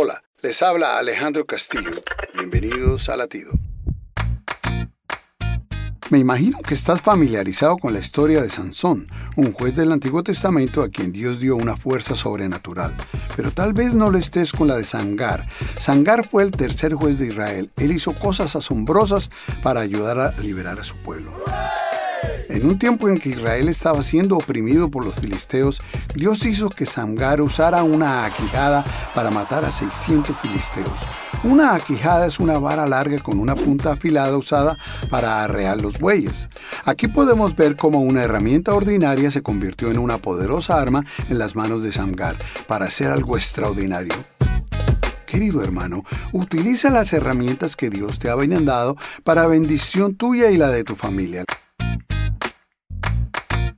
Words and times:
Hola, 0.00 0.22
les 0.42 0.62
habla 0.62 0.96
Alejandro 0.96 1.44
Castillo. 1.44 1.90
Bienvenidos 2.32 3.08
a 3.08 3.16
Latido. 3.16 3.50
Me 6.10 6.20
imagino 6.20 6.60
que 6.60 6.74
estás 6.74 7.02
familiarizado 7.02 7.76
con 7.78 7.92
la 7.92 7.98
historia 7.98 8.40
de 8.40 8.48
Sansón, 8.48 9.08
un 9.34 9.52
juez 9.52 9.74
del 9.74 9.90
Antiguo 9.90 10.22
Testamento 10.22 10.82
a 10.82 10.88
quien 10.88 11.10
Dios 11.10 11.40
dio 11.40 11.56
una 11.56 11.76
fuerza 11.76 12.14
sobrenatural. 12.14 12.94
Pero 13.34 13.50
tal 13.50 13.72
vez 13.72 13.96
no 13.96 14.08
lo 14.08 14.18
estés 14.18 14.52
con 14.52 14.68
la 14.68 14.76
de 14.76 14.84
Sangar. 14.84 15.44
Sangar 15.80 16.28
fue 16.28 16.44
el 16.44 16.52
tercer 16.52 16.94
juez 16.94 17.18
de 17.18 17.26
Israel. 17.26 17.72
Él 17.76 17.90
hizo 17.90 18.14
cosas 18.14 18.54
asombrosas 18.54 19.30
para 19.64 19.80
ayudar 19.80 20.20
a 20.20 20.30
liberar 20.42 20.78
a 20.78 20.84
su 20.84 20.94
pueblo. 20.98 21.32
En 22.58 22.66
un 22.66 22.76
tiempo 22.76 23.08
en 23.08 23.18
que 23.18 23.28
Israel 23.28 23.68
estaba 23.68 24.02
siendo 24.02 24.36
oprimido 24.36 24.90
por 24.90 25.04
los 25.04 25.14
filisteos, 25.14 25.80
Dios 26.16 26.44
hizo 26.44 26.68
que 26.70 26.86
Samgar 26.86 27.40
usara 27.40 27.84
una 27.84 28.24
aquijada 28.24 28.84
para 29.14 29.30
matar 29.30 29.64
a 29.64 29.70
600 29.70 30.36
filisteos. 30.40 30.98
Una 31.44 31.76
aquijada 31.76 32.26
es 32.26 32.40
una 32.40 32.58
vara 32.58 32.84
larga 32.84 33.20
con 33.20 33.38
una 33.38 33.54
punta 33.54 33.92
afilada 33.92 34.36
usada 34.36 34.76
para 35.08 35.44
arrear 35.44 35.80
los 35.80 36.00
bueyes. 36.00 36.48
Aquí 36.84 37.06
podemos 37.06 37.54
ver 37.54 37.76
cómo 37.76 38.00
una 38.00 38.24
herramienta 38.24 38.74
ordinaria 38.74 39.30
se 39.30 39.40
convirtió 39.40 39.92
en 39.92 39.98
una 40.00 40.18
poderosa 40.18 40.82
arma 40.82 41.04
en 41.28 41.38
las 41.38 41.54
manos 41.54 41.84
de 41.84 41.92
Samgar 41.92 42.34
para 42.66 42.86
hacer 42.86 43.12
algo 43.12 43.36
extraordinario. 43.36 44.14
Querido 45.26 45.62
hermano, 45.62 46.02
utiliza 46.32 46.90
las 46.90 47.12
herramientas 47.12 47.76
que 47.76 47.88
Dios 47.88 48.18
te 48.18 48.30
ha 48.30 48.34
dado 48.34 48.96
para 49.22 49.46
bendición 49.46 50.16
tuya 50.16 50.50
y 50.50 50.56
la 50.56 50.70
de 50.70 50.82
tu 50.82 50.96
familia. 50.96 51.44